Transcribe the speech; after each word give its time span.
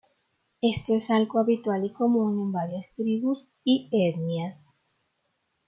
Esto 0.63 0.95
es 0.95 1.11
algo 1.11 1.39
habitual 1.39 1.85
y 1.85 1.93
común 1.93 2.39
en 2.41 2.51
varias 2.51 2.87
tribus 2.95 3.47
y 3.63 3.87
etnias. 3.91 4.57